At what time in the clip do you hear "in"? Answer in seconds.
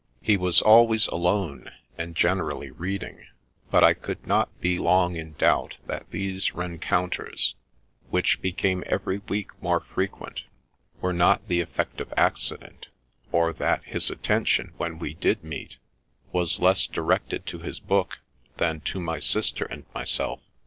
5.15-5.33